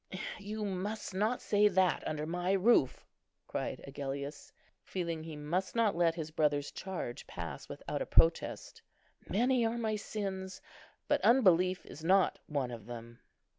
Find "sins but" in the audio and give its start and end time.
9.97-11.21